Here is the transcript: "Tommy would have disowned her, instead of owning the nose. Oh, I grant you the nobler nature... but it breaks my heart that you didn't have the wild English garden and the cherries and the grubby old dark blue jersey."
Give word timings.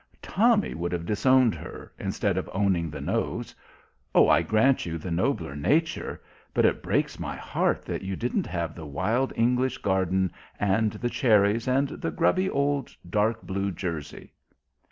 "Tommy 0.23 0.73
would 0.73 0.91
have 0.93 1.05
disowned 1.05 1.53
her, 1.53 1.93
instead 1.99 2.35
of 2.35 2.49
owning 2.53 2.89
the 2.89 2.99
nose. 3.01 3.53
Oh, 4.15 4.27
I 4.29 4.41
grant 4.41 4.83
you 4.83 4.97
the 4.97 5.11
nobler 5.11 5.55
nature... 5.55 6.19
but 6.55 6.65
it 6.65 6.81
breaks 6.81 7.19
my 7.19 7.35
heart 7.35 7.85
that 7.85 8.01
you 8.01 8.15
didn't 8.15 8.47
have 8.47 8.73
the 8.73 8.83
wild 8.87 9.31
English 9.35 9.77
garden 9.77 10.31
and 10.59 10.93
the 10.93 11.09
cherries 11.11 11.67
and 11.67 11.89
the 11.89 12.09
grubby 12.09 12.49
old 12.49 12.95
dark 13.11 13.43
blue 13.43 13.69
jersey." 13.69 14.33